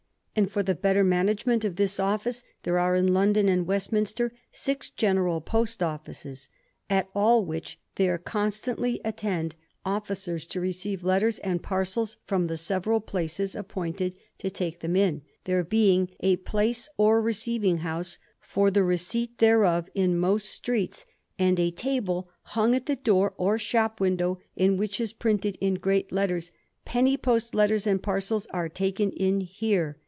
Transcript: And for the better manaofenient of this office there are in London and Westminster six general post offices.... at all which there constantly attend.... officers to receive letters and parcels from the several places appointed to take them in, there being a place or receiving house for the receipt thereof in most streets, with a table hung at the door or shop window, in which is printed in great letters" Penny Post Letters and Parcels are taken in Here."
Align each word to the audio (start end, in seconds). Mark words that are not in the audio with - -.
And 0.33 0.49
for 0.49 0.63
the 0.63 0.73
better 0.75 1.03
manaofenient 1.03 1.65
of 1.65 1.75
this 1.75 1.99
office 1.99 2.41
there 2.63 2.79
are 2.79 2.95
in 2.95 3.13
London 3.13 3.49
and 3.49 3.67
Westminster 3.67 4.31
six 4.49 4.89
general 4.89 5.41
post 5.41 5.83
offices.... 5.83 6.47
at 6.89 7.09
all 7.13 7.43
which 7.43 7.77
there 7.95 8.17
constantly 8.17 9.01
attend.... 9.03 9.57
officers 9.85 10.47
to 10.47 10.61
receive 10.61 11.03
letters 11.03 11.39
and 11.39 11.61
parcels 11.61 12.15
from 12.25 12.47
the 12.47 12.55
several 12.55 13.01
places 13.01 13.55
appointed 13.57 14.15
to 14.37 14.49
take 14.49 14.79
them 14.79 14.95
in, 14.95 15.21
there 15.43 15.65
being 15.65 16.07
a 16.21 16.37
place 16.37 16.87
or 16.95 17.21
receiving 17.21 17.79
house 17.79 18.17
for 18.39 18.71
the 18.71 18.85
receipt 18.85 19.37
thereof 19.39 19.89
in 19.93 20.17
most 20.17 20.45
streets, 20.47 21.05
with 21.37 21.59
a 21.59 21.71
table 21.71 22.29
hung 22.43 22.73
at 22.73 22.85
the 22.85 22.95
door 22.95 23.33
or 23.35 23.57
shop 23.57 23.99
window, 23.99 24.39
in 24.55 24.77
which 24.77 25.01
is 25.01 25.11
printed 25.11 25.57
in 25.59 25.73
great 25.75 26.09
letters" 26.09 26.51
Penny 26.85 27.17
Post 27.17 27.53
Letters 27.53 27.85
and 27.85 28.01
Parcels 28.01 28.47
are 28.51 28.69
taken 28.69 29.11
in 29.11 29.41
Here." 29.41 29.97